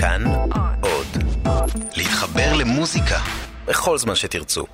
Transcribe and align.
כאן 0.00 0.24
עוד. 0.80 1.06
להתחבר 1.96 2.54
למוזיקה 2.54 3.18
בכל 3.66 3.98
זמן 3.98 4.14
שתרצו. 4.14 4.66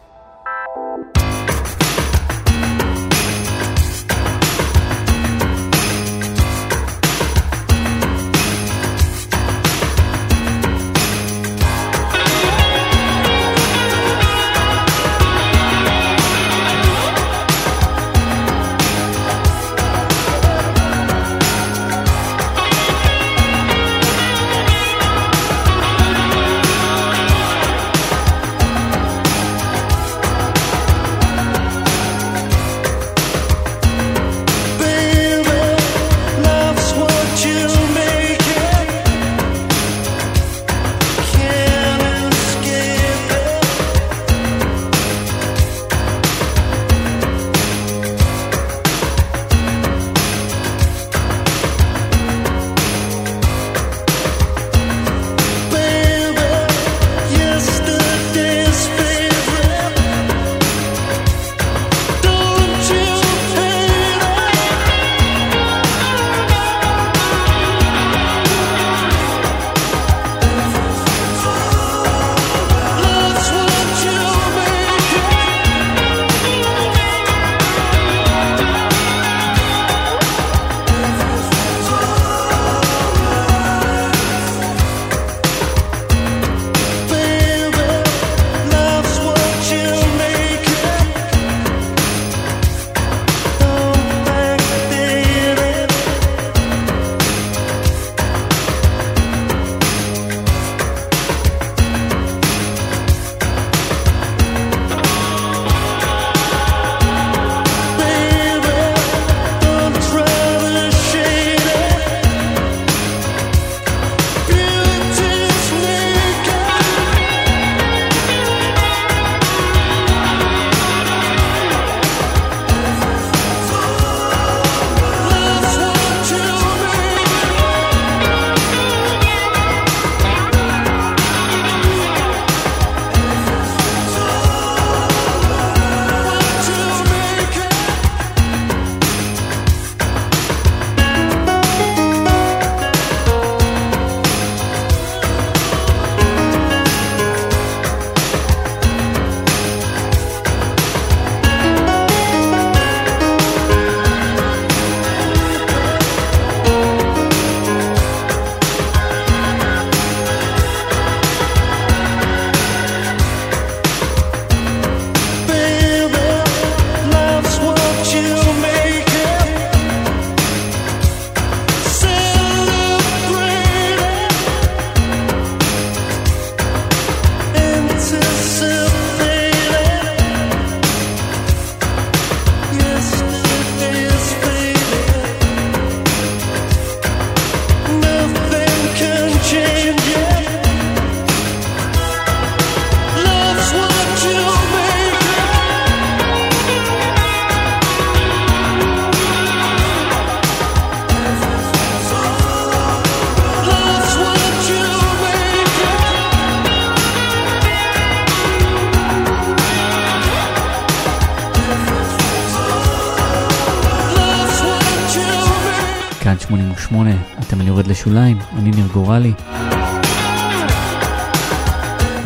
לשוליים, 217.94 218.38
אני 218.58 218.70
ניר 218.70 218.86
גורלי. 218.92 219.32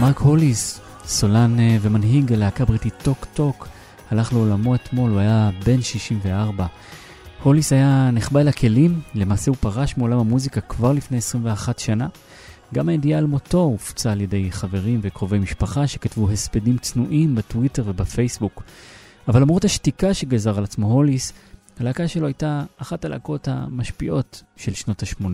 מרק 0.00 0.18
הוליס, 0.18 0.80
סולן 1.04 1.60
אה, 1.60 1.76
ומנהיג 1.80 2.32
הלהקה 2.32 2.62
הבריטית 2.62 2.94
טוק 3.02 3.26
טוק, 3.34 3.68
הלך 4.10 4.32
לעולמו 4.32 4.74
אתמול, 4.74 5.10
הוא 5.10 5.20
היה 5.20 5.50
בן 5.66 5.82
64. 5.82 6.66
הוליס 7.42 7.72
היה 7.72 8.10
נחבא 8.12 8.40
אל 8.40 8.48
הכלים, 8.48 9.00
למעשה 9.14 9.50
הוא 9.50 9.56
פרש 9.60 9.96
מעולם 9.96 10.18
המוזיקה 10.18 10.60
כבר 10.60 10.92
לפני 10.92 11.18
21 11.18 11.78
שנה. 11.78 12.06
גם 12.74 12.88
הידיעה 12.88 13.18
על 13.18 13.26
מותו 13.26 13.58
הופצה 13.58 14.12
על 14.12 14.20
ידי 14.20 14.52
חברים 14.52 15.00
וקרובי 15.02 15.38
משפחה 15.38 15.86
שכתבו 15.86 16.30
הספדים 16.30 16.78
צנועים 16.78 17.34
בטוויטר 17.34 17.82
ובפייסבוק. 17.86 18.62
אבל 19.28 19.40
למרות 19.40 19.64
השתיקה 19.64 20.14
שגזר 20.14 20.58
על 20.58 20.64
עצמו 20.64 20.86
הוליס, 20.86 21.32
הלהקה 21.80 22.08
שלו 22.08 22.26
הייתה 22.26 22.64
אחת 22.76 23.04
הלהקות 23.04 23.48
המשפיעות 23.48 24.42
של 24.56 24.74
שנות 24.74 25.02
ה-80. 25.02 25.24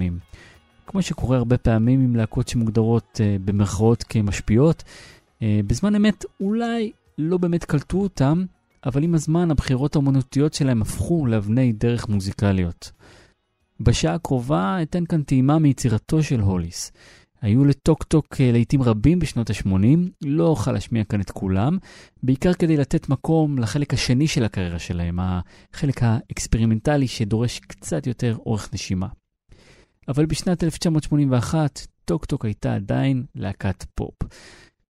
כמו 0.87 1.03
שקורה 1.03 1.37
הרבה 1.37 1.59
פעמים 1.59 2.01
עם 2.01 2.17
להקות 2.17 2.49
שמוגדרות 2.49 3.21
uh, 3.21 3.43
במרכאות 3.45 4.03
כמשפיעות, 4.03 4.83
uh, 4.83 5.43
בזמן 5.67 5.95
אמת 5.95 6.25
אולי 6.41 6.93
לא 7.19 7.39
באמת 7.39 7.65
קלטו 7.65 7.99
אותם, 7.99 8.45
אבל 8.87 9.03
עם 9.03 9.15
הזמן 9.15 9.51
הבחירות 9.51 9.95
האומנותיות 9.95 10.55
שלהם 10.55 10.83
הפכו 10.83 11.27
לאבני 11.27 11.73
דרך 11.73 12.09
מוזיקליות. 12.09 12.93
בשעה 13.81 14.15
הקרובה 14.15 14.83
אתן 14.83 15.05
כאן 15.07 15.23
טעימה 15.23 15.59
מיצירתו 15.59 16.23
של 16.23 16.41
הוליס. 16.41 16.93
היו 17.45 17.65
לטוק 17.65 18.03
טוק 18.03 18.41
אה, 18.41 18.53
לעיתים 18.53 18.83
רבים 18.83 19.19
בשנות 19.19 19.51
ה-80, 19.51 19.99
לא 20.25 20.47
אוכל 20.47 20.73
להשמיע 20.73 21.05
כאן 21.05 21.21
את 21.21 21.31
כולם, 21.31 21.79
בעיקר 22.23 22.53
כדי 22.55 22.77
לתת 22.77 23.09
מקום 23.09 23.59
לחלק 23.59 23.95
השני 23.95 24.27
של 24.27 24.45
הקריירה 24.45 24.79
שלהם, 24.79 25.19
החלק 25.21 26.03
האקספרימנטלי 26.03 27.09
שדורש 27.09 27.59
קצת 27.59 28.07
יותר 28.07 28.37
אורך 28.47 28.75
נשימה. 28.75 29.07
אבל 30.09 30.27
בשנת 30.27 30.65
1981, 30.65 31.87
טוק 32.05 32.25
טוק 32.25 32.45
הייתה 32.45 32.75
עדיין 32.75 33.25
להקת 33.35 33.85
פופ. 33.95 34.15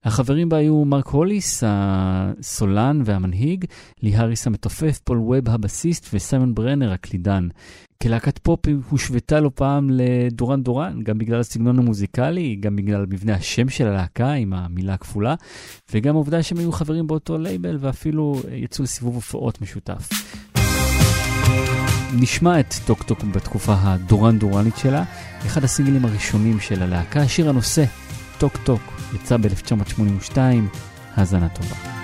החברים 0.04 0.48
בה 0.48 0.56
היו 0.56 0.84
מרק 0.84 1.06
הוליס, 1.06 1.62
הסולן 1.66 3.02
והמנהיג, 3.04 3.64
לי 4.02 4.16
האריס 4.16 4.46
המתופף, 4.46 4.98
פול 5.04 5.18
ווב 5.18 5.48
הבסיסט 5.48 6.06
וסיימון 6.12 6.54
ברנר 6.54 6.92
הקלידן. 6.92 7.48
כלהקת 8.02 8.38
פופ 8.38 8.60
הושוותה 8.88 9.40
לא 9.40 9.50
פעם 9.54 9.90
לדורן 9.92 10.62
דורן, 10.62 11.02
גם 11.02 11.18
בגלל 11.18 11.40
הסגנון 11.40 11.78
המוזיקלי, 11.78 12.56
גם 12.60 12.76
בגלל 12.76 13.06
מבנה 13.08 13.34
השם 13.34 13.68
של 13.68 13.86
הלהקה 13.86 14.32
עם 14.32 14.52
המילה 14.52 14.94
הכפולה, 14.94 15.34
וגם 15.92 16.14
העובדה 16.14 16.42
שהם 16.42 16.58
היו 16.58 16.72
חברים 16.72 17.06
באותו 17.06 17.38
לייבל 17.38 17.76
ואפילו 17.80 18.40
יצאו 18.52 18.84
לסיבוב 18.84 19.14
הופעות 19.14 19.62
משותף. 19.62 20.08
נשמע 22.20 22.60
את 22.60 22.74
טוק 22.86 23.02
טוק 23.02 23.24
בתקופה 23.24 23.74
הדורן 23.82 24.38
דורנית 24.38 24.76
שלה, 24.76 25.04
אחד 25.46 25.64
הסינגלים 25.64 26.04
הראשונים 26.04 26.60
של 26.60 26.82
הלהקה, 26.82 27.28
שיר 27.28 27.48
הנושא, 27.48 27.84
טוק 28.38 28.56
טוק, 28.56 28.82
יצא 29.14 29.37
ב-1982, 29.37 30.38
האזנה 31.16 31.49
טובה. 31.49 32.03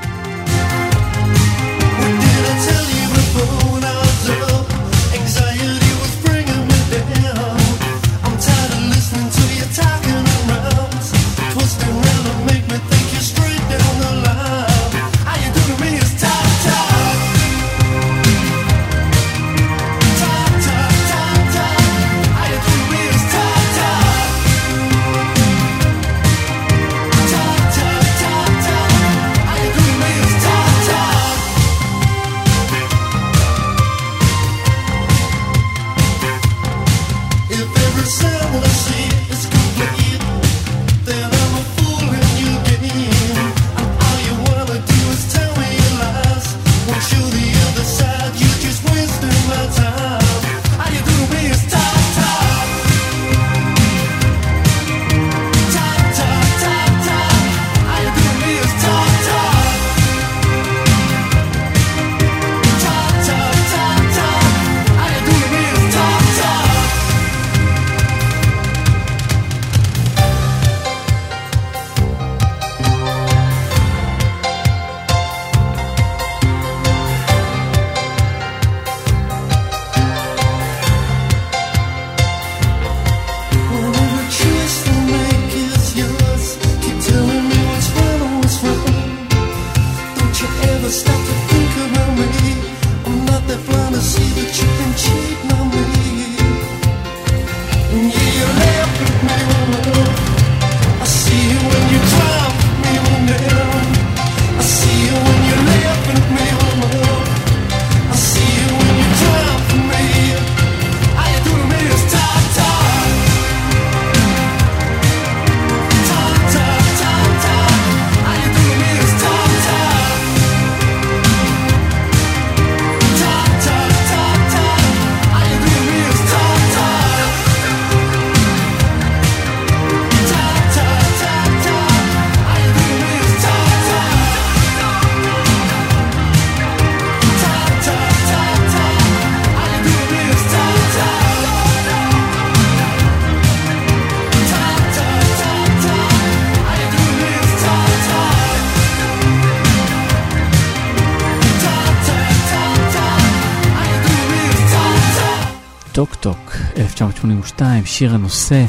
1982, 157.60 157.86
שיר 157.86 158.14
הנושא. 158.14 158.64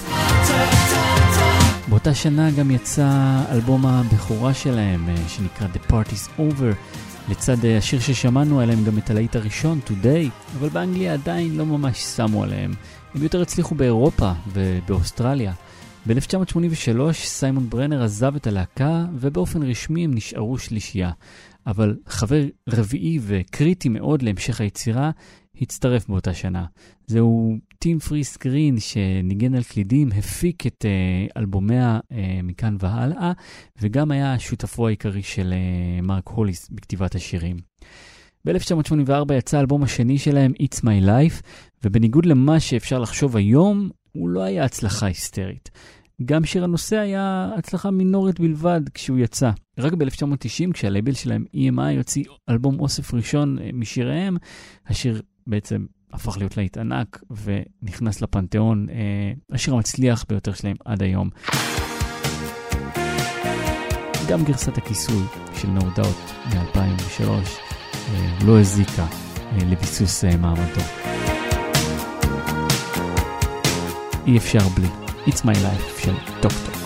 באותה 1.89 2.13
שנה 2.13 2.51
גם 2.51 2.71
יצא 2.71 3.41
אלבום 3.51 3.85
הבכורה 3.85 4.53
שלהם, 4.53 5.09
אה, 5.09 5.15
שנקרא 5.27 5.67
The 5.67 5.91
Party's 5.91 6.39
Over. 6.39 6.75
לצד 7.29 7.65
אה, 7.65 7.77
השיר 7.77 7.99
ששמענו 7.99 8.59
עליהם 8.59 8.83
גם 8.83 8.97
את 8.97 9.09
הלהיט 9.09 9.35
הראשון, 9.35 9.79
Today, 9.88 10.29
אבל 10.59 10.69
באנגליה 10.69 11.13
עדיין 11.13 11.57
לא 11.57 11.65
ממש 11.65 11.97
שמו 11.97 12.43
עליהם. 12.43 12.71
הם 13.15 13.23
יותר 13.23 13.41
הצליחו 13.41 13.75
באירופה 13.75 14.31
ובאוסטרליה. 14.53 15.53
ב-1983 16.07 17.13
סיימון 17.13 17.69
ברנר 17.69 18.03
עזב 18.03 18.35
את 18.35 18.47
הלהקה, 18.47 19.05
ובאופן 19.13 19.63
רשמי 19.63 20.03
הם 20.03 20.13
נשארו 20.13 20.57
שלישייה. 20.57 21.11
אבל 21.67 21.97
חבר 22.07 22.43
רביעי 22.69 23.19
וקריטי 23.21 23.89
מאוד 23.89 24.21
להמשך 24.21 24.61
היצירה 24.61 25.11
הצטרף 25.61 26.07
באותה 26.07 26.33
שנה. 26.33 26.65
זהו 27.07 27.57
טים 27.81 27.99
פריז 27.99 28.38
גרין 28.37 28.79
שניגן 28.79 29.55
על 29.55 29.63
קלידים, 29.63 30.09
הפיק 30.17 30.67
את 30.67 30.85
אה, 30.85 31.39
אלבומיה 31.39 31.99
אה, 31.99 32.15
מכאן 32.43 32.75
והלאה, 32.79 33.31
וגם 33.81 34.11
היה 34.11 34.39
שותפו 34.39 34.88
העיקרי 34.88 35.23
של 35.23 35.53
אה, 35.53 36.05
מרק 36.05 36.27
הוליס 36.27 36.69
בכתיבת 36.69 37.15
השירים. 37.15 37.57
ב-1984 38.45 39.33
יצא 39.33 39.57
האלבום 39.57 39.83
השני 39.83 40.17
שלהם, 40.17 40.51
It's 40.61 40.77
My 40.77 41.05
Life, 41.05 41.41
ובניגוד 41.83 42.25
למה 42.25 42.59
שאפשר 42.59 43.00
לחשוב 43.00 43.38
היום, 43.38 43.89
הוא 44.11 44.29
לא 44.29 44.43
היה 44.43 44.65
הצלחה 44.65 45.05
היסטרית. 45.05 45.71
גם 46.25 46.45
שיר 46.45 46.63
הנושא 46.63 46.97
היה 46.97 47.50
הצלחה 47.57 47.91
מינורית 47.91 48.39
בלבד 48.39 48.81
כשהוא 48.93 49.19
יצא. 49.19 49.51
רק 49.77 49.93
ב-1990, 49.93 50.73
כשהלייבל 50.73 51.13
שלהם 51.13 51.45
EMI 51.55 51.97
הוציא 51.97 52.23
אלבום 52.50 52.79
אוסף 52.79 53.13
ראשון 53.13 53.57
משיריהם, 53.73 54.38
השיר 54.88 55.21
בעצם 55.47 55.85
הפך 56.13 56.38
להיות 56.38 56.58
להיט 56.58 56.77
ענק 56.77 57.24
ונכנס 57.44 58.22
לפנתיאון, 58.22 58.88
אה, 58.89 58.96
השיר 59.51 59.74
המצליח 59.74 60.25
ביותר 60.30 60.53
שלהם 60.53 60.75
עד 60.86 61.03
היום. 61.03 61.30
גם 64.30 64.44
גרסת 64.44 64.77
הכיסוי 64.77 65.24
של 65.53 65.68
No 65.77 66.00
Doubt 66.00 66.56
מ-2003 66.56 67.24
אה, 68.10 68.38
לא 68.46 68.60
הזיקה 68.60 69.06
אה, 69.51 69.58
לביסוס 69.65 70.25
אה, 70.25 70.38
מעמדו. 70.38 70.82
אי 74.27 74.38
אפשר 74.38 74.70
בלי 74.75 74.88
It's 75.27 75.41
My 75.41 75.56
Life 75.56 76.03
של 76.03 76.13
דוקטור. 76.41 76.80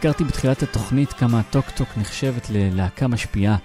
הזכרתי 0.00 0.24
בתחילת 0.24 0.62
התוכנית 0.62 1.12
כמה 1.12 1.42
טוק 1.50 1.70
טוק 1.70 1.88
נחשבת 1.96 2.50
ללהקה 2.50 3.08
משפיעה. 3.08 3.56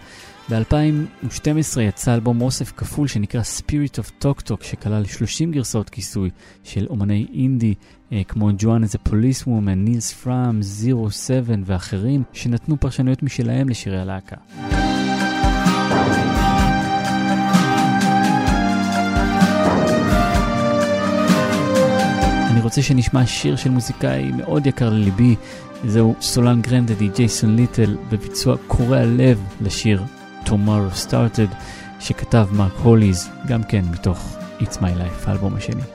ב-2012 0.50 1.82
יצא 1.82 2.14
אלבום 2.14 2.42
אוסף 2.42 2.72
כפול 2.78 3.08
שנקרא 3.08 3.42
Spirit 3.42 4.00
of 4.00 4.24
Talk 4.24 4.64
שכלל 4.64 5.06
30 5.06 5.52
גרסאות 5.52 5.90
כיסוי 5.90 6.30
של 6.64 6.88
אומני 6.90 7.28
אינדי 7.34 7.74
אה, 8.12 8.22
כמו 8.28 8.50
Joan 8.58 8.84
As 8.84 8.98
Police 8.98 9.48
Woman, 9.48 9.84
נילס 9.86 10.14
פראם, 10.14 10.62
זירו 10.62 11.12
סבן 11.12 11.62
ואחרים 11.66 12.24
שנתנו 12.34 12.80
פרשנויות 12.80 13.24
משלהם 13.24 13.70
לשירי 13.70 14.00
הלהקה. 14.02 14.36
אני 22.52 22.64
רוצה 22.64 22.82
שנשמע 22.82 23.26
שיר 23.26 23.56
של 23.56 23.70
מוזיקאי 23.70 24.32
מאוד 24.32 24.68
יקר 24.68 24.90
לליבי, 24.90 25.36
זהו 25.84 26.16
סולן 26.22 26.62
גרנדדי, 26.62 27.10
ג'ייסון 27.16 27.56
ליטל, 27.56 27.98
בביצוע 28.10 28.56
קורע 28.68 29.06
לב 29.06 29.44
לשיר 29.62 30.04
Tomorrow 30.46 31.10
Started, 31.10 31.56
שכתב 32.00 32.48
מרק 32.52 32.74
הוליז, 32.84 33.30
גם 33.48 33.64
כן 33.64 33.82
מתוך 33.92 34.38
It's 34.60 34.78
My 34.78 34.82
Life, 34.82 35.28
האלבום 35.30 35.56
השני. 35.56 35.95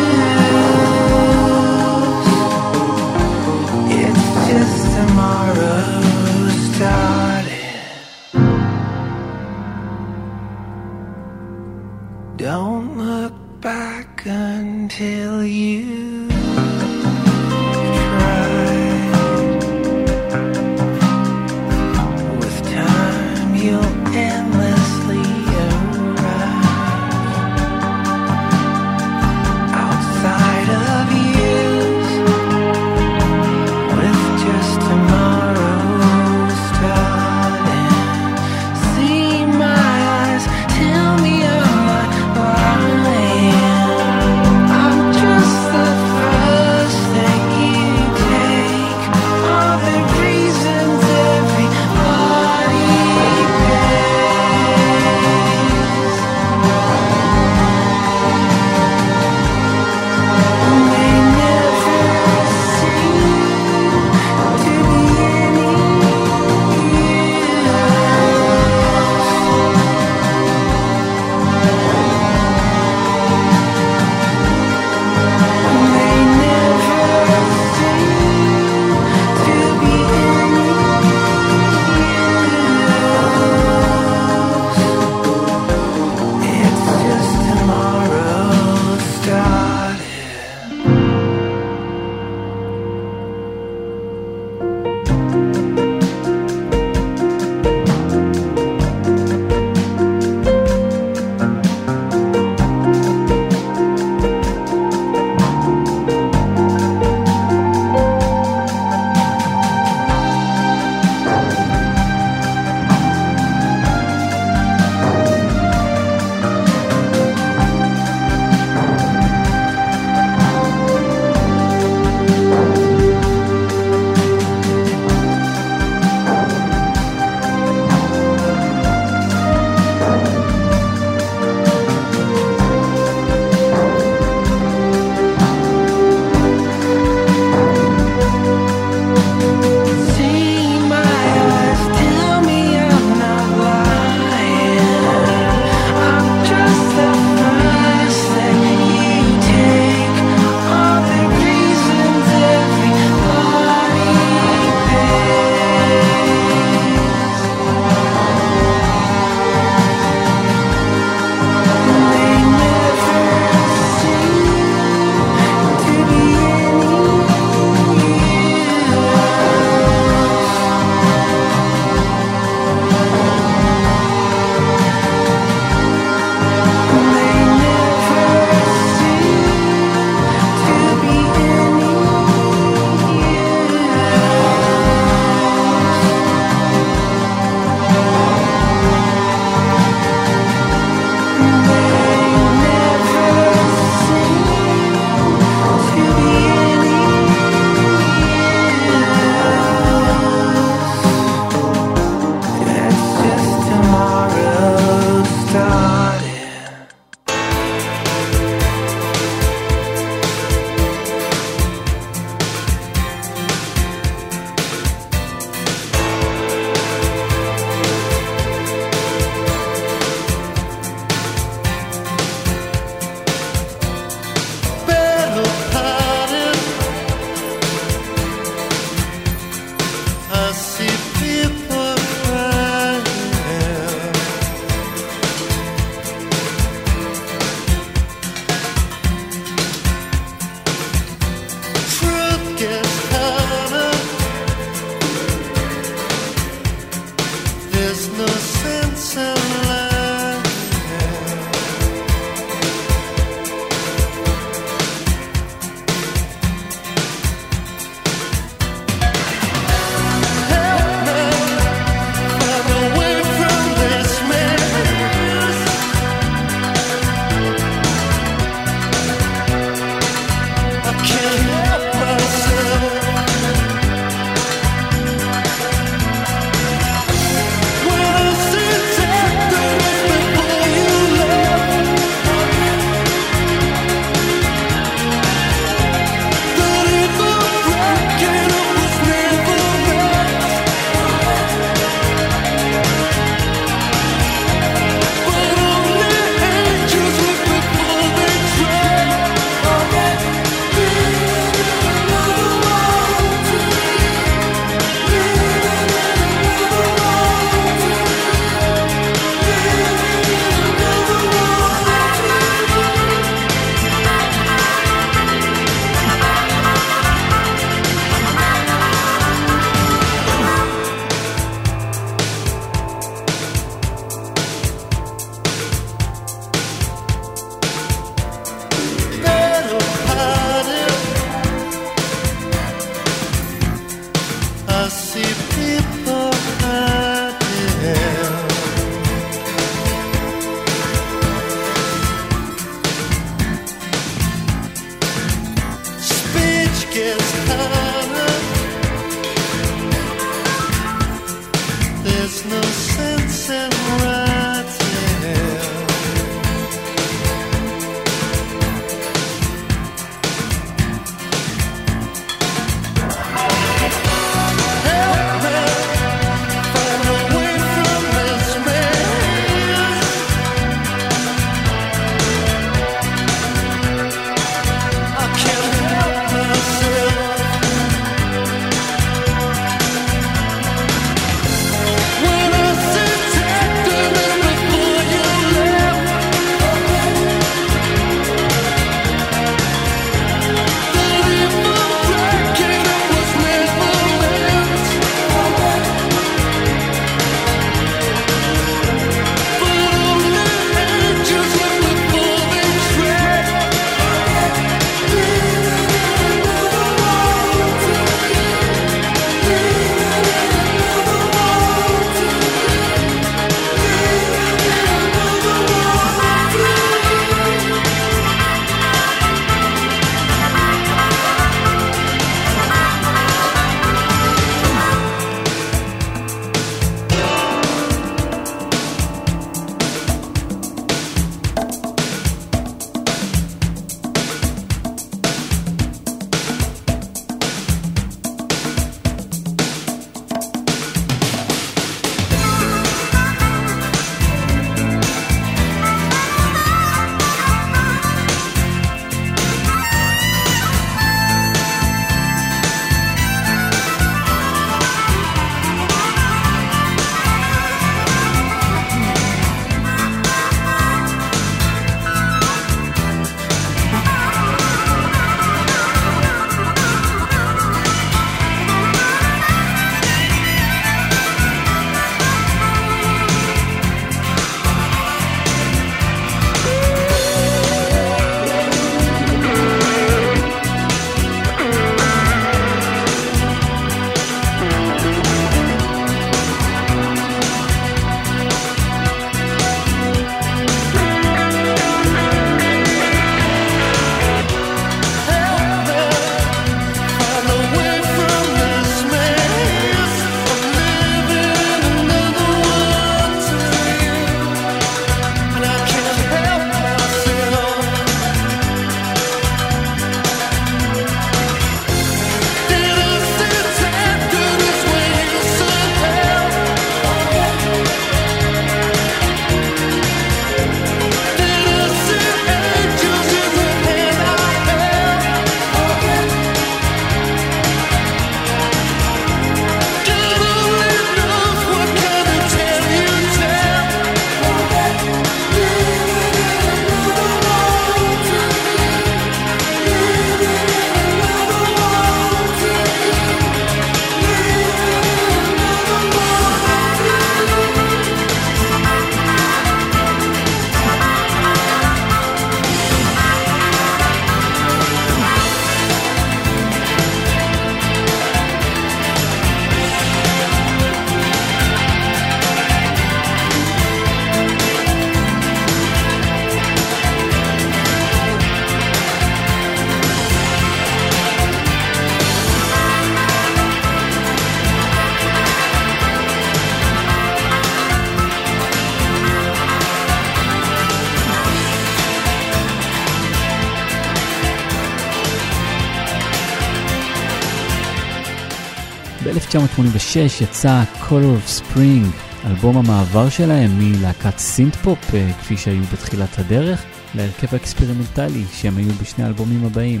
ב-1986 589.60 590.42
יצא 590.44 590.82
Color 591.08 591.10
of 591.10 591.60
Spring, 591.60 592.06
אלבום 592.46 592.76
המעבר 592.76 593.28
שלהם 593.28 593.70
מלהקת 593.78 594.38
סינט-פופ, 594.38 595.14
אה, 595.14 595.32
כפי 595.40 595.56
שהיו 595.56 595.82
בתחילת 595.92 596.38
הדרך, 596.38 596.84
להרכב 597.14 597.46
האקספרימנטלי 597.52 598.44
שהם 598.52 598.76
היו 598.76 598.92
בשני 599.02 599.24
האלבומים 599.24 599.64
הבאים. 599.64 600.00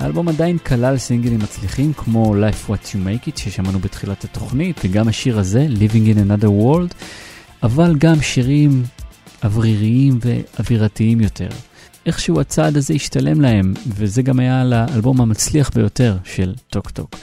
האלבום 0.00 0.28
עדיין 0.28 0.58
כלל 0.58 0.98
סינגלים 0.98 1.38
מצליחים 1.38 1.92
כמו 1.92 2.34
Life's 2.34 2.70
What 2.70 2.86
You 2.86 2.94
Make 2.94 3.28
It 3.28 3.40
ששמענו 3.40 3.78
בתחילת 3.78 4.24
התוכנית, 4.24 4.80
וגם 4.84 5.08
השיר 5.08 5.38
הזה, 5.38 5.66
Living 5.70 6.16
in 6.16 6.42
Another 6.42 6.48
World, 6.48 6.94
אבל 7.62 7.94
גם 7.98 8.22
שירים 8.22 8.82
אווריריים 9.44 10.18
ואווירתיים 10.22 11.20
יותר. 11.20 11.48
איכשהו 12.06 12.40
הצעד 12.40 12.76
הזה 12.76 12.94
השתלם 12.94 13.40
להם, 13.40 13.74
וזה 13.88 14.22
גם 14.22 14.38
היה 14.38 14.64
לאלבום 14.64 15.20
המצליח 15.20 15.70
ביותר 15.74 16.16
של 16.24 16.54
טוק 16.68 16.90
טוק. 16.90 17.16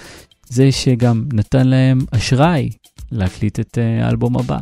זה 0.51 0.71
שגם 0.71 1.25
נתן 1.33 1.67
להם 1.67 1.99
אשראי 2.11 2.69
להקליט 3.11 3.59
את 3.59 3.77
אה, 3.77 4.05
האלבום 4.05 4.37
הבא, 4.37 4.57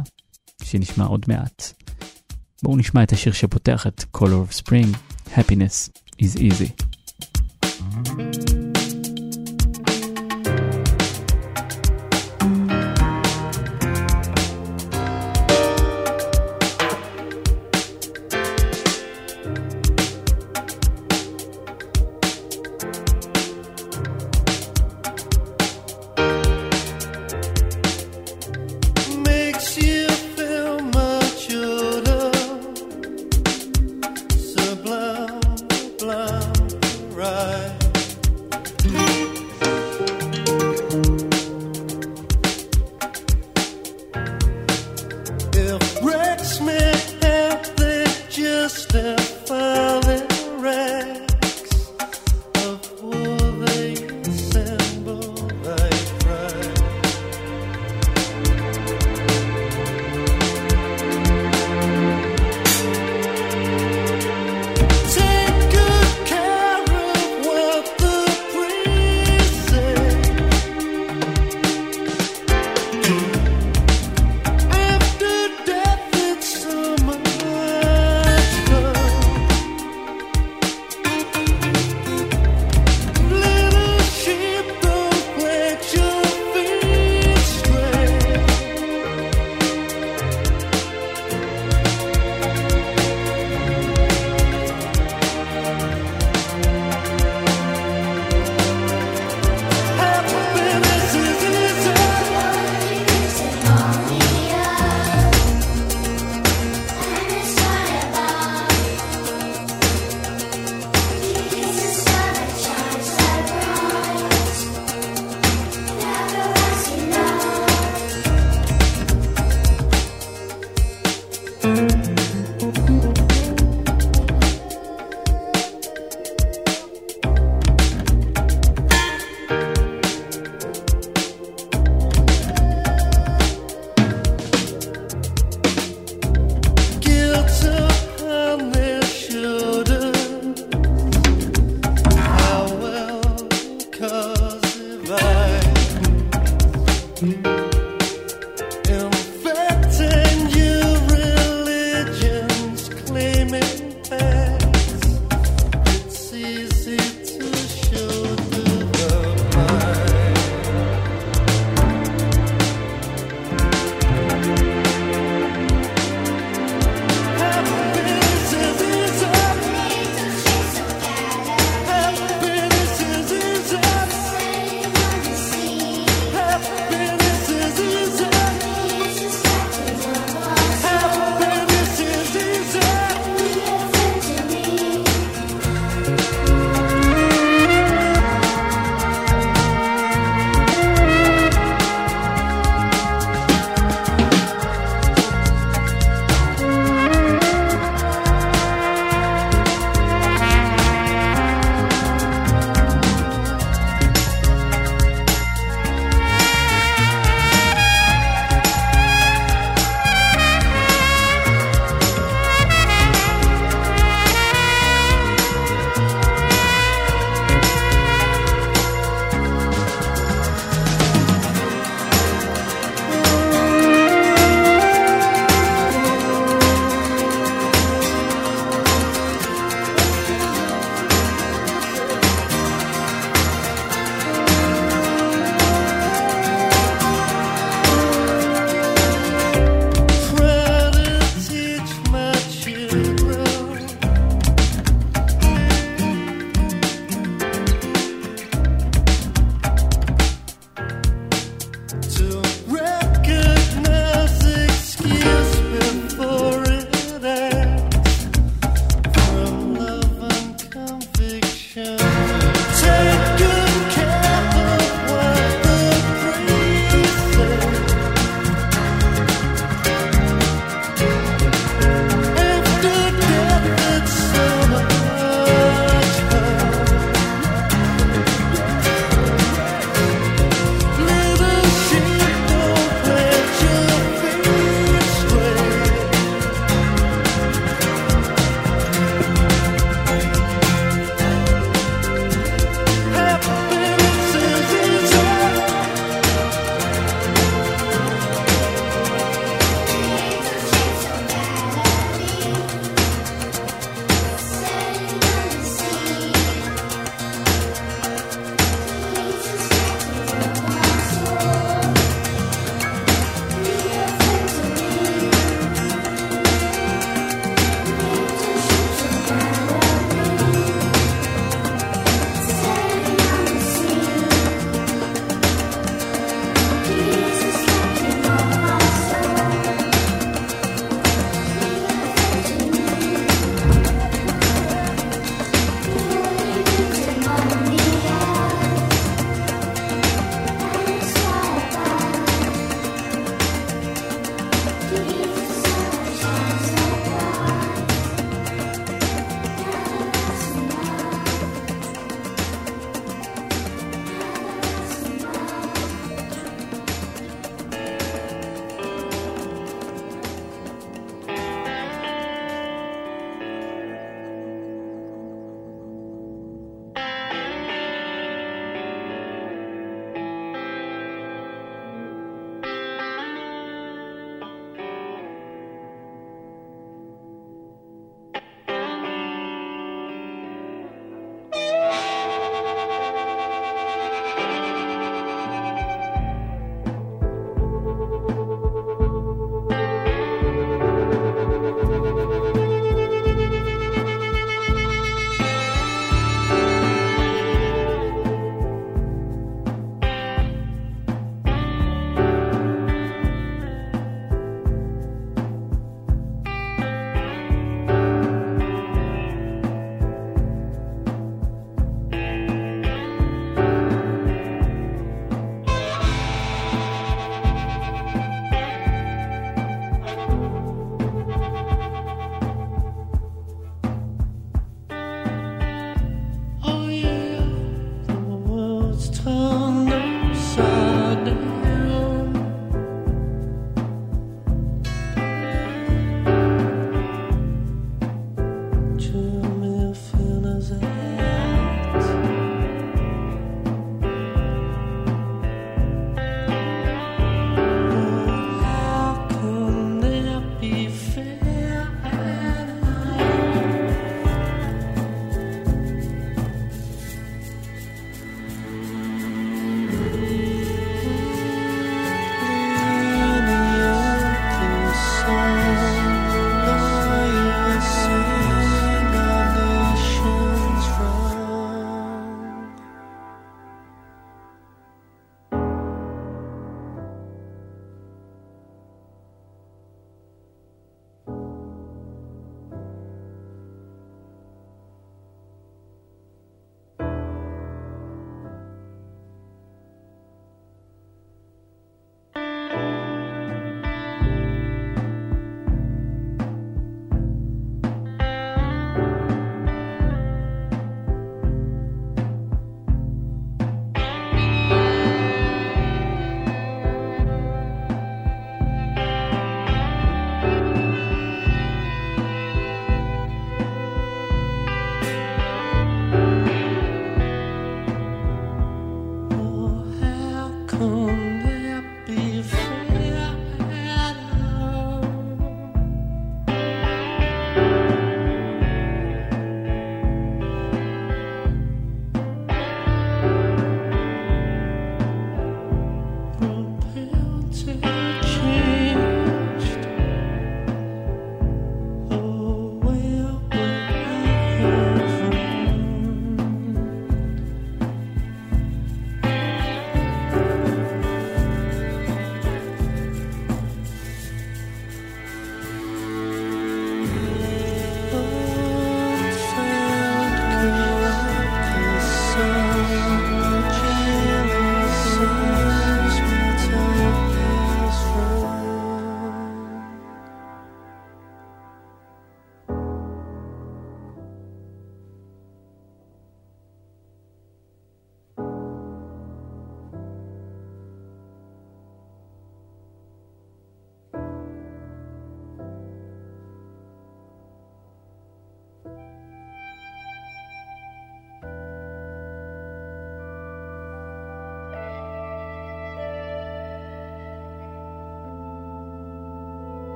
שנשמע 0.63 1.05
עוד 1.05 1.25
מעט. 1.27 1.73
בואו 2.63 2.77
נשמע 2.77 3.03
את 3.03 3.11
השיר 3.11 3.33
שפותח 3.33 3.87
את 3.87 4.03
Color 4.17 4.19
of 4.49 4.63
Spring, 4.63 4.87
Happiness 5.35 5.89
is 6.21 6.37
Easy. 6.37 6.88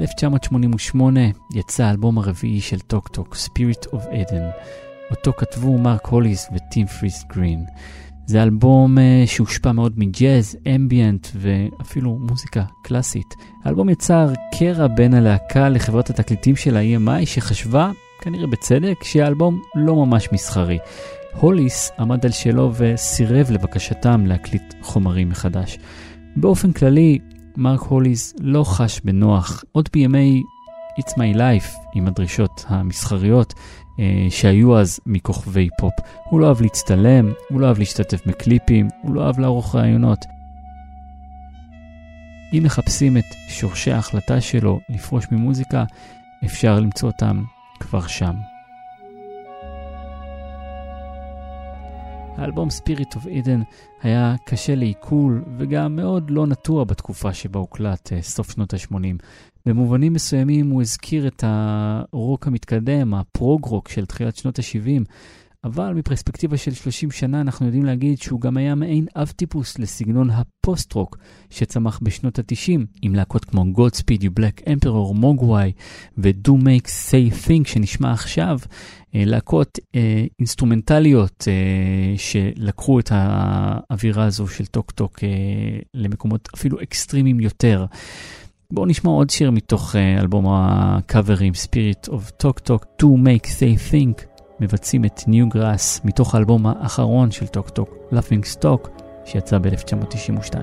ב-1988 0.00 1.00
יצא 1.54 1.84
האלבום 1.84 2.18
הרביעי 2.18 2.60
של 2.60 2.80
טוק 2.80 3.08
טוק, 3.08 3.36
Spirit 3.36 3.86
of 3.86 3.98
Eden. 4.12 4.64
אותו 5.10 5.32
כתבו 5.32 5.78
מרק 5.78 6.06
הוליס 6.06 6.48
וטים 6.54 6.86
פריז 6.86 7.28
גרין. 7.28 7.64
זה 8.26 8.42
אלבום 8.42 8.98
אה, 8.98 9.00
שהושפע 9.26 9.72
מאוד 9.72 9.92
מג'אז, 9.96 10.56
אמביאנט 10.76 11.26
ואפילו 11.34 12.18
מוזיקה 12.20 12.64
קלאסית. 12.82 13.34
האלבום 13.64 13.88
יצר 13.88 14.32
קרע 14.58 14.86
בין 14.86 15.14
הלהקה 15.14 15.68
לחברת 15.68 16.10
התקליטים 16.10 16.56
של 16.56 16.76
ה-EMI 16.76 17.26
שחשבה, 17.26 17.90
כנראה 18.20 18.46
בצדק, 18.46 19.04
שהאלבום 19.04 19.62
לא 19.74 19.96
ממש 19.96 20.28
מסחרי. 20.32 20.78
הוליס 21.40 21.90
עמד 21.98 22.26
על 22.26 22.32
שלו 22.32 22.72
וסירב 22.74 23.50
לבקשתם 23.50 24.26
להקליט 24.26 24.74
חומרים 24.82 25.28
מחדש. 25.28 25.78
באופן 26.36 26.72
כללי, 26.72 27.18
מרק 27.60 27.80
הוליס 27.80 28.34
לא 28.38 28.64
חש 28.64 29.00
בנוח 29.00 29.64
עוד 29.72 29.88
בימי 29.92 30.42
It's 31.00 31.12
My 31.12 31.36
Life 31.36 31.76
עם 31.94 32.06
הדרישות 32.06 32.64
המסחריות 32.68 33.54
אה, 33.98 34.26
שהיו 34.30 34.78
אז 34.78 35.00
מכוכבי 35.06 35.68
פופ. 35.78 35.92
הוא 36.24 36.40
לא 36.40 36.48
אהב 36.48 36.62
להצטלם, 36.62 37.32
הוא 37.50 37.60
לא 37.60 37.66
אהב 37.66 37.78
להשתתף 37.78 38.26
בקליפים, 38.26 38.88
הוא 39.02 39.14
לא 39.14 39.26
אהב 39.26 39.38
לערוך 39.38 39.74
רעיונות. 39.74 40.18
אם 42.52 42.62
מחפשים 42.64 43.16
את 43.16 43.24
שורשי 43.48 43.92
ההחלטה 43.92 44.40
שלו 44.40 44.80
לפרוש 44.88 45.26
ממוזיקה, 45.32 45.84
אפשר 46.44 46.80
למצוא 46.80 47.08
אותם 47.08 47.42
כבר 47.80 48.06
שם. 48.06 48.34
האלבום 52.40 52.68
Spirit 52.68 53.14
of 53.16 53.24
Eden 53.24 53.64
היה 54.02 54.34
קשה 54.44 54.74
לעיכול 54.74 55.44
וגם 55.58 55.96
מאוד 55.96 56.30
לא 56.30 56.46
נטוע 56.46 56.84
בתקופה 56.84 57.34
שבה 57.34 57.58
הוקלט, 57.58 58.12
אה, 58.12 58.22
סוף 58.22 58.50
שנות 58.50 58.74
ה-80. 58.74 58.96
במובנים 59.66 60.12
מסוימים 60.12 60.70
הוא 60.70 60.82
הזכיר 60.82 61.26
את 61.26 61.44
הרוק 61.46 62.46
המתקדם, 62.46 63.14
הפרוג-רוק 63.14 63.88
של 63.88 64.06
תחילת 64.06 64.36
שנות 64.36 64.58
ה-70, 64.58 65.04
אבל 65.64 65.92
מפרספקטיבה 65.94 66.56
של 66.56 66.74
30 66.74 67.10
שנה 67.10 67.40
אנחנו 67.40 67.66
יודעים 67.66 67.84
להגיד 67.84 68.18
שהוא 68.18 68.40
גם 68.40 68.56
היה 68.56 68.74
מעין 68.74 69.06
אב 69.16 69.28
טיפוס 69.36 69.78
לסגנון 69.78 70.30
הפוסט-רוק 70.30 71.16
שצמח 71.50 72.00
בשנות 72.02 72.38
ה-90, 72.38 72.80
עם 73.02 73.14
להקות 73.14 73.44
כמו 73.44 73.64
Godspeed 73.76 74.22
You 74.22 74.40
Black 74.40 74.62
Emperor, 74.62 75.14
Mogwai 75.20 75.80
ו-Do 76.18 76.50
Make 76.50 76.88
Say 76.88 77.46
Think 77.46 77.68
שנשמע 77.68 78.12
עכשיו, 78.12 78.58
אה, 79.14 79.22
להקות 79.26 79.78
אה, 79.94 80.24
אינסטרומנטליות 80.38 81.48
אה, 81.48 82.18
שלקחו 82.18 83.00
את 83.00 83.08
האווירה 83.12 84.24
הזו 84.24 84.48
של 84.48 84.66
טוק 84.66 84.90
טוק 84.90 85.24
אה, 85.24 85.28
למקומות 85.94 86.48
אפילו 86.54 86.82
אקסטרימיים 86.82 87.40
יותר. 87.40 87.86
בואו 88.72 88.86
נשמע 88.86 89.10
עוד 89.10 89.30
שיר 89.30 89.50
מתוך 89.50 89.94
אה, 89.94 90.20
אלבום 90.20 90.46
הקאברים 90.48 91.52
Spirit 91.52 92.08
of 92.08 92.42
Talk 92.42 92.68
Talk, 92.68 92.84
Do 93.02 93.06
Make 93.06 93.46
Say 93.46 93.92
Think 93.92 94.29
מבצעים 94.60 95.04
את 95.04 95.18
New 95.18 95.54
Grass 95.54 96.00
מתוך 96.04 96.34
האלבום 96.34 96.66
האחרון 96.66 97.30
של 97.30 97.46
טוק 97.46 97.70
טוק 97.70 97.96
Laughing 98.12 98.58
Stock 98.58 98.88
שיצא 99.24 99.58
ב-1992. 99.58 100.56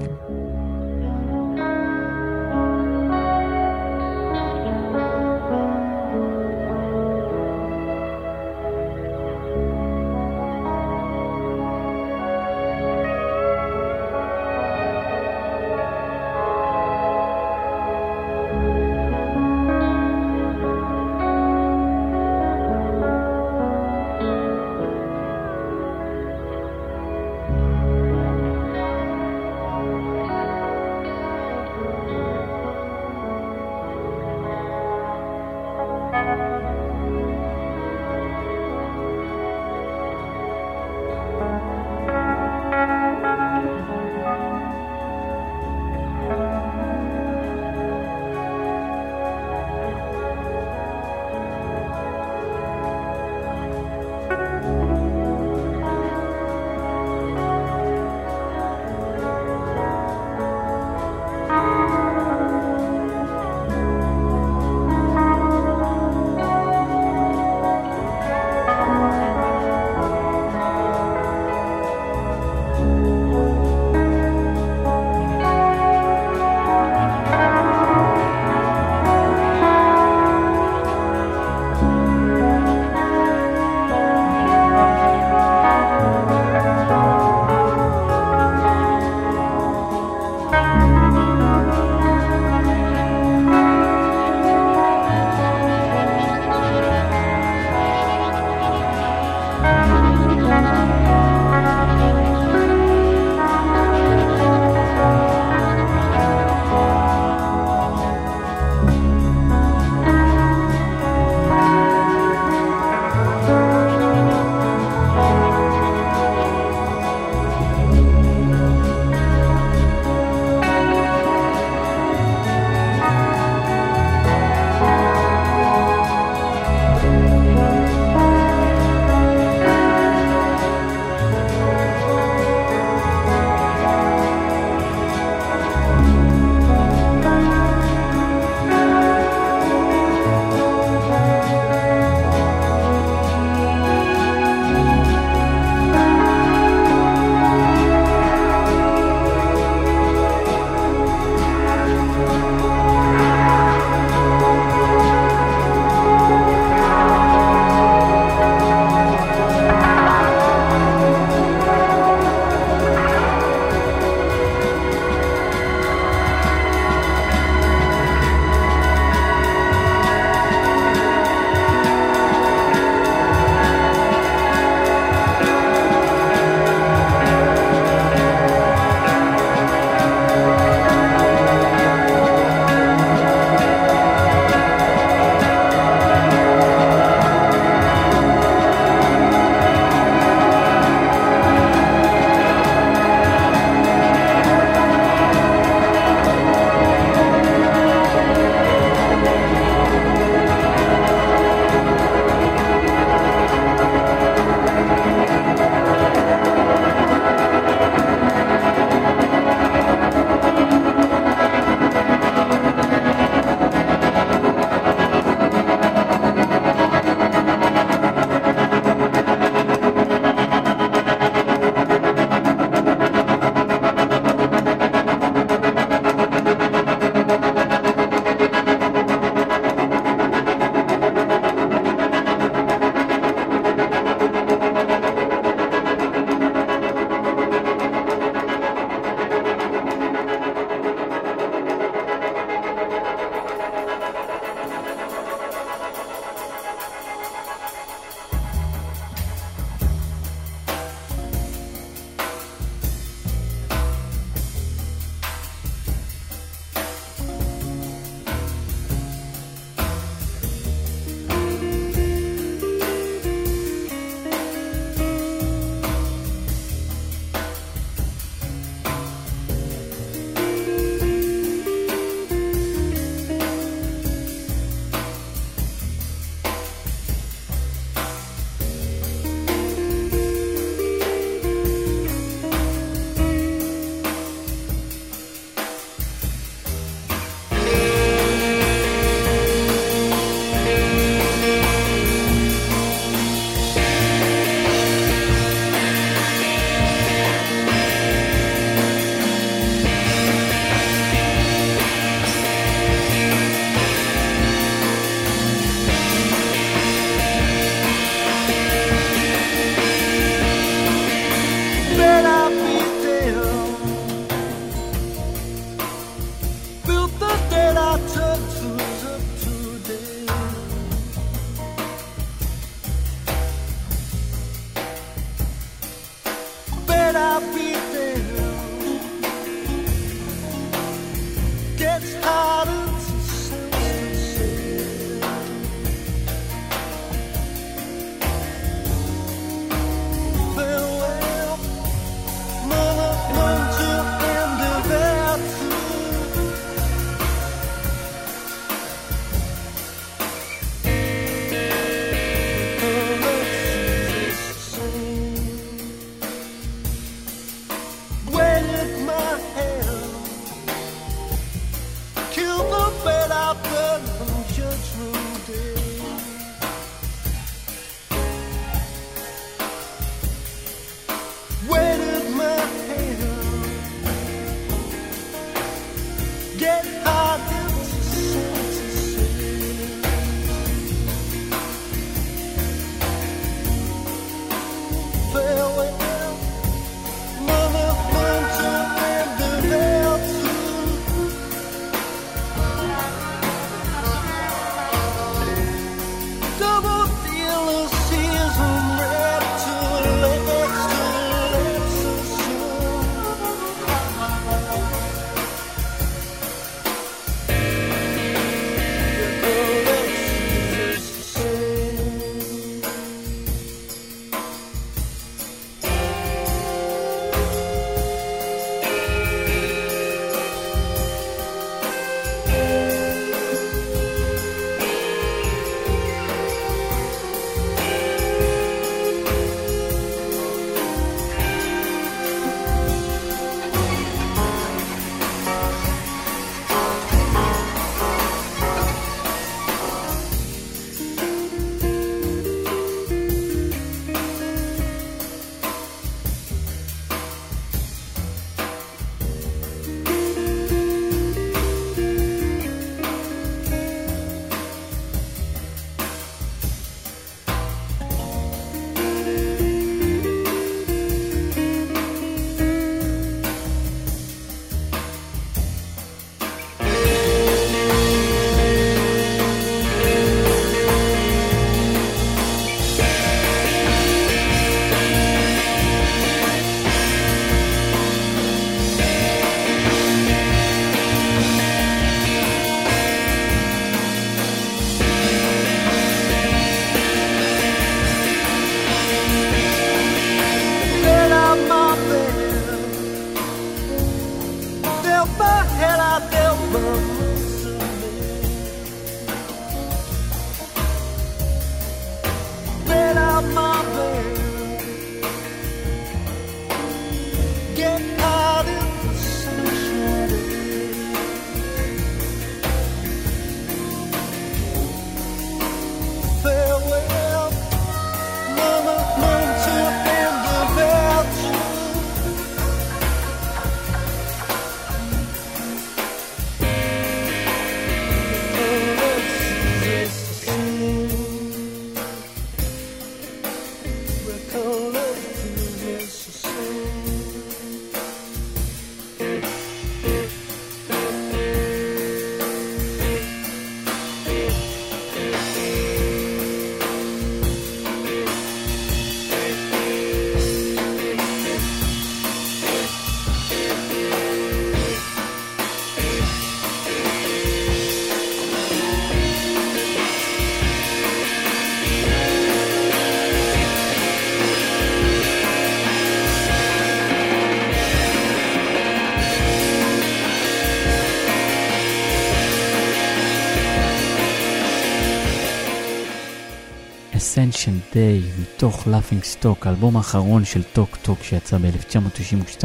Ascension 577.68 577.94
Day 577.96 578.42
מתוך 578.42 578.88
Laughing 578.88 579.44
Stock, 579.44 579.68
האלבום 579.68 579.98
האחרון 579.98 580.46
של 580.46 580.64
טוק 580.64 580.98
טוק 581.02 581.24
שיצא 581.24 581.58
ב-1992. 581.58 582.64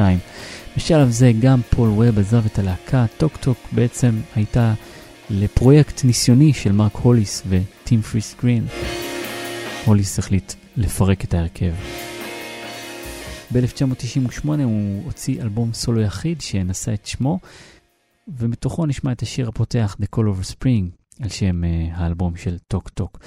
בשלב 0.76 1.10
זה 1.10 1.32
גם 1.40 1.60
פול 1.70 1.88
ווב 1.88 2.18
עזב 2.18 2.46
את 2.46 2.58
הלהקה, 2.58 3.06
טוק 3.16 3.36
טוק 3.36 3.58
בעצם 3.72 4.20
הייתה 4.34 4.74
לפרויקט 5.30 6.04
ניסיוני 6.04 6.52
של 6.52 6.72
מרק 6.72 6.96
הוליס 6.96 7.42
וטים 7.48 8.02
פריז 8.02 8.34
גרין. 8.42 8.66
הוליס 9.84 10.18
החליט 10.18 10.52
לפרק 10.76 11.24
את 11.24 11.34
ההרכב. 11.34 11.72
ב-1998 13.52 14.46
הוא 14.46 15.04
הוציא 15.04 15.42
אלבום 15.42 15.72
סולו 15.72 16.00
יחיד 16.00 16.40
שנשא 16.40 16.94
את 16.94 17.06
שמו, 17.06 17.38
ומתוכו 18.28 18.86
נשמע 18.86 19.12
את 19.12 19.22
השיר 19.22 19.48
הפותח 19.48 19.96
The 20.02 20.16
Colour 20.16 20.22
of 20.22 20.52
Spring, 20.52 21.02
על 21.22 21.28
שם 21.28 21.64
אה, 21.64 21.66
האלבום 21.94 22.36
של 22.36 22.58
טוק 22.68 22.88
טוק. 22.88 23.18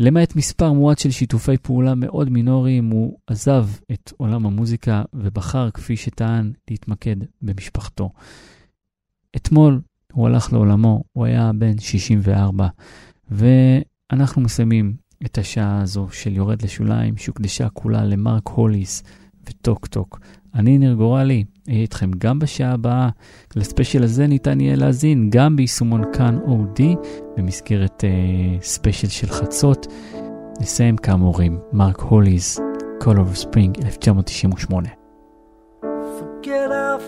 למעט 0.00 0.36
מספר 0.36 0.72
מועט 0.72 0.98
של 0.98 1.10
שיתופי 1.10 1.56
פעולה 1.56 1.94
מאוד 1.94 2.30
מינוריים, 2.30 2.90
הוא 2.90 3.18
עזב 3.26 3.66
את 3.92 4.12
עולם 4.16 4.46
המוזיקה 4.46 5.02
ובחר, 5.14 5.70
כפי 5.70 5.96
שטען, 5.96 6.52
להתמקד 6.70 7.16
במשפחתו. 7.42 8.10
אתמול 9.36 9.80
הוא 10.12 10.26
הלך 10.26 10.52
לעולמו, 10.52 11.04
הוא 11.12 11.24
היה 11.26 11.50
בן 11.58 11.78
64, 11.78 12.68
ואנחנו 13.30 14.42
מסיימים 14.42 14.96
את 15.26 15.38
השעה 15.38 15.80
הזו 15.82 16.08
של 16.12 16.36
יורד 16.36 16.62
לשוליים, 16.62 17.16
שהוקדשה 17.16 17.68
כולה 17.68 18.04
למרק 18.04 18.48
הוליס 18.48 19.02
וטוק 19.44 19.86
טוק. 19.86 20.20
אני 20.54 20.78
ניר 20.78 20.92
גורלי, 20.92 21.44
אהיה 21.68 21.80
איתכם 21.80 22.10
גם 22.18 22.38
בשעה 22.38 22.72
הבאה. 22.72 23.08
לספיישל 23.56 24.02
הזה 24.02 24.26
ניתן 24.26 24.60
יהיה 24.60 24.76
להזין 24.76 25.30
גם 25.30 25.56
ביישומון 25.56 26.02
כאן 26.12 26.38
אודי, 26.46 26.94
במסגרת 27.36 28.04
uh, 28.04 28.62
ספיישל 28.64 29.08
של 29.08 29.26
חצות. 29.26 29.86
נסיים 30.60 30.96
כאמור 30.96 31.40
עם 31.40 31.58
מרק 31.72 32.00
הוליס, 32.00 32.60
Call 33.00 33.16
of 33.16 33.36
Spring 33.36 33.72
1998. 33.84 34.88
Forget 36.18 36.70
our 36.72 37.00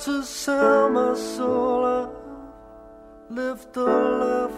to 0.00 0.22
sell 0.22 0.90
my 0.90 1.14
soul. 1.14 1.84
I 1.84 2.08
lived 3.30 3.76
a 3.76 3.82
life 3.82 4.57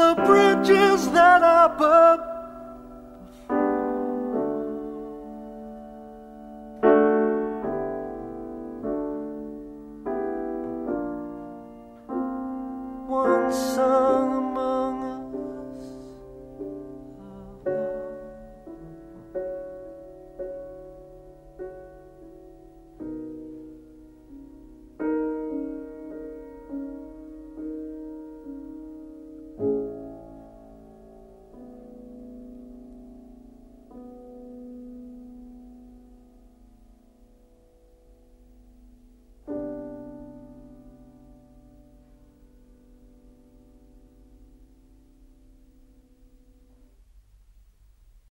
the 0.00 0.14
bridges 0.24 1.10
that 1.12 1.42
are 1.42 1.68
burnt 1.76 2.29